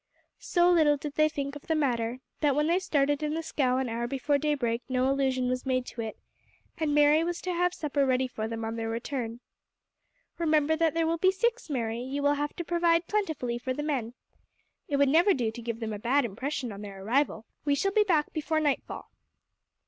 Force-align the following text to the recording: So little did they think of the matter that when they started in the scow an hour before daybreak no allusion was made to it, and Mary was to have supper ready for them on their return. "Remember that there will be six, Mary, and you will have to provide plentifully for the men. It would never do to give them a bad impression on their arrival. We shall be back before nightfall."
So 0.39 0.71
little 0.71 0.97
did 0.97 1.13
they 1.13 1.29
think 1.29 1.55
of 1.55 1.67
the 1.67 1.75
matter 1.75 2.21
that 2.39 2.55
when 2.55 2.65
they 2.65 2.79
started 2.79 3.21
in 3.21 3.35
the 3.35 3.43
scow 3.43 3.77
an 3.77 3.87
hour 3.87 4.07
before 4.07 4.39
daybreak 4.39 4.81
no 4.89 5.07
allusion 5.11 5.47
was 5.47 5.63
made 5.63 5.85
to 5.85 6.01
it, 6.01 6.17
and 6.79 6.95
Mary 6.95 7.23
was 7.23 7.39
to 7.41 7.53
have 7.53 7.71
supper 7.71 8.03
ready 8.03 8.27
for 8.27 8.47
them 8.47 8.65
on 8.65 8.77
their 8.77 8.89
return. 8.89 9.41
"Remember 10.39 10.75
that 10.75 10.95
there 10.95 11.05
will 11.05 11.19
be 11.19 11.29
six, 11.31 11.69
Mary, 11.69 12.01
and 12.01 12.11
you 12.11 12.23
will 12.23 12.33
have 12.33 12.55
to 12.55 12.63
provide 12.65 13.05
plentifully 13.05 13.59
for 13.59 13.75
the 13.75 13.83
men. 13.83 14.15
It 14.87 14.97
would 14.97 15.07
never 15.07 15.35
do 15.35 15.51
to 15.51 15.61
give 15.61 15.79
them 15.79 15.93
a 15.93 15.99
bad 15.99 16.25
impression 16.25 16.71
on 16.71 16.81
their 16.81 17.03
arrival. 17.03 17.45
We 17.63 17.75
shall 17.75 17.91
be 17.91 18.03
back 18.03 18.33
before 18.33 18.59
nightfall." 18.59 19.11